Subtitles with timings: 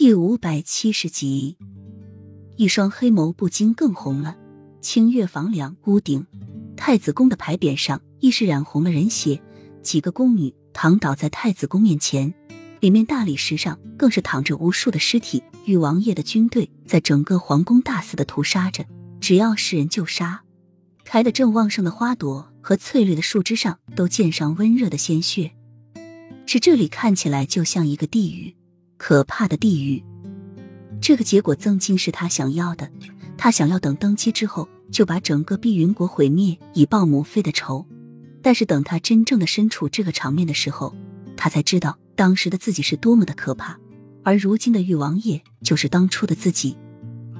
[0.00, 1.56] 第五百七十集，
[2.54, 4.36] 一双黑眸不禁更红了。
[4.80, 6.24] 清月房梁屋顶，
[6.76, 9.42] 太子宫的牌匾上亦是染红了人血。
[9.82, 12.32] 几个宫女躺倒在太子宫面前，
[12.78, 15.42] 里面大理石上更是躺着无数的尸体。
[15.64, 18.86] 与王爷的军队在整个皇宫大肆的屠杀着，
[19.18, 20.44] 只要是人就杀。
[21.02, 25.50] 开的正旺盛的花朵和翠绿的树枝上都溅上温热的鲜血，
[26.46, 28.54] 使这里看起来就像一个地狱。
[28.98, 30.04] 可怕的地狱，
[31.00, 32.90] 这个结果曾经是他想要的。
[33.38, 37.86] 他想要等登基之后就把整个碧云国毁灭，以报母妃的仇。
[38.42, 40.94] 但是等他真正的身处这个场面的时候，
[41.36, 43.78] 他才知道当时的自己是多么的可怕。
[44.24, 46.76] 而如今的玉王爷就是当初的自己，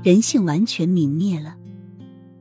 [0.04, 1.56] 人性完全泯灭了。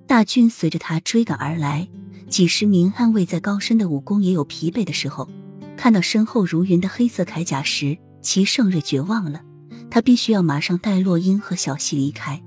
[0.06, 1.90] 大军随着他追赶而来，
[2.30, 5.28] 几十名安卫在高深的武功也有疲惫的时候，
[5.76, 7.98] 看到身后如云的黑色铠甲时。
[8.22, 9.42] 齐盛瑞绝望了，
[9.90, 12.42] 他必须要马上带洛英和小溪离开。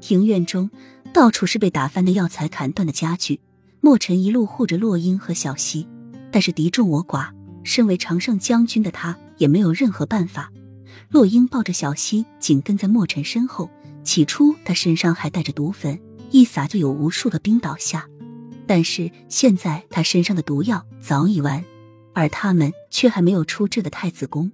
[0.00, 0.70] 庭院中
[1.12, 3.40] 到处是被打翻的药材、砍断的家具。
[3.80, 5.86] 墨尘一路护着洛英和小溪，
[6.32, 7.30] 但是敌众我寡，
[7.62, 10.50] 身为常胜将军的他也没有任何办法。
[11.08, 13.70] 洛英抱着小溪紧跟在墨尘身后，
[14.02, 18.08] 起初他身上还带着毒粉，一撒就有无数的兵倒下。
[18.66, 21.64] 但是现在他身上的毒药早已完，
[22.12, 24.50] 而他们却还没有出这个太子宫。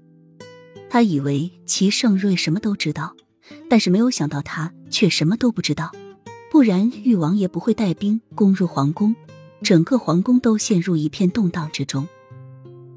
[0.93, 3.17] 他以为齐盛瑞什么都知道，
[3.71, 5.91] 但是没有想到他却什么都不知道。
[6.51, 9.17] 不然玉王爷不会带兵攻入皇宫，
[9.63, 12.07] 整个皇宫都陷入一片动荡之中。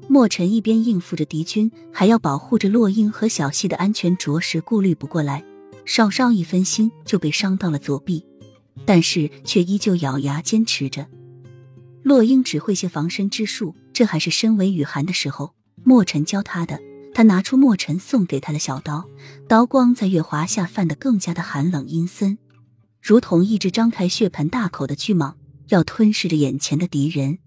[0.08, 5.42] 墨尘一边应付着敌军，还要保护着洛英和小溪的安全，着实顾虑不过来。
[5.86, 8.22] 稍稍一分心就被伤到了左臂，
[8.84, 11.06] 但是却依旧咬牙坚持着。
[12.02, 16.78] 洛英只会些防身之术，这还是身为雨寒的时候，墨尘教他的。
[17.16, 19.08] 他拿出墨尘送给他的小刀，
[19.48, 22.36] 刀光在月华下泛得更加的寒冷阴森，
[23.00, 25.32] 如同一只张开血盆大口的巨蟒，
[25.68, 27.38] 要吞噬着眼前的敌人。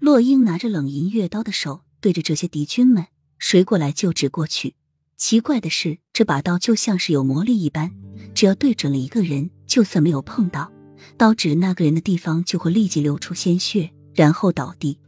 [0.00, 3.06] 洛英拿着冷银月刀的手对着这些敌军们
[3.38, 4.74] 谁过来就指过去。
[5.16, 7.92] 奇怪的是，这把刀就像是有魔力一般，
[8.34, 10.72] 只要对准了一个人，就算没有碰到，
[11.16, 14.98] 刀指那个人的地方就会立即流出鲜血，然后倒地。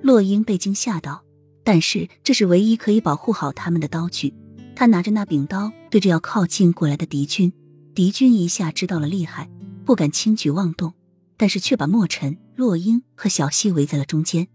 [0.00, 1.24] 洛英被惊吓到。
[1.64, 4.32] 但是这是唯一可以保护好他们的刀具。
[4.76, 7.52] 他拿着那柄刀，对着要靠近过来的敌军。
[7.94, 9.48] 敌军一下知道了厉害，
[9.84, 10.92] 不敢轻举妄动，
[11.36, 14.48] 但是却把墨尘、洛英和小溪围在了中间。